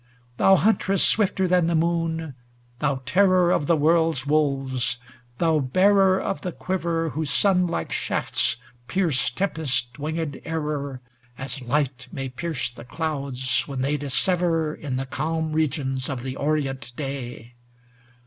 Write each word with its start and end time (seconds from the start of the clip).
X 0.01 0.07
Thou 0.37 0.55
huntress 0.55 1.03
swifter 1.03 1.47
than 1.47 1.67
the 1.67 1.75
Moon 1.75 2.33
I 2.33 2.33
thou 2.79 3.01
terror 3.05 3.51
Of 3.51 3.67
the 3.67 3.77
world's 3.77 4.25
wolves! 4.25 4.97
thou 5.37 5.59
bearer 5.59 6.19
of 6.19 6.41
the 6.41 6.51
quiver. 6.51 7.09
Whose 7.11 7.29
sun 7.29 7.67
like 7.67 7.91
shafts 7.91 8.55
pierce 8.87 9.29
tempest 9.29 9.99
winged 9.99 10.41
Error, 10.43 11.01
As 11.37 11.61
light 11.61 12.07
may 12.11 12.29
pierce 12.29 12.71
the 12.71 12.83
clouds 12.83 13.67
when 13.67 13.81
they 13.81 13.95
dissever 13.95 14.73
In 14.73 14.95
the 14.95 15.05
calm 15.05 15.51
regions 15.53 16.09
of 16.09 16.23
the 16.23 16.35
orient 16.35 16.93
day 16.95 17.53